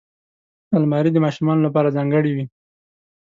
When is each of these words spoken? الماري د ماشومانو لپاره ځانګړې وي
الماري 0.77 1.09
د 1.13 1.17
ماشومانو 1.25 1.65
لپاره 1.67 1.93
ځانګړې 1.97 2.31
وي 2.33 2.45